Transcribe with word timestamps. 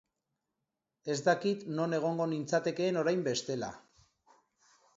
Ez 1.15 1.17
dakit 1.27 1.67
non 1.81 1.93
egongo 1.99 2.27
nintzatekeen 2.31 2.99
orain 3.05 3.23
bestela. 3.31 3.73